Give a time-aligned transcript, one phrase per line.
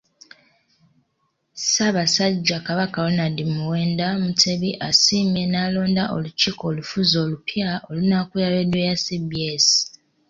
[1.57, 9.67] Ssabassajja Kabaka Ronald Muwenda Mutebi asiimye n'alonda olukiiko olufuzi olupya olunaakulira leediyo ya CBS.